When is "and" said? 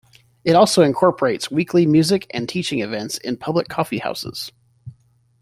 2.33-2.49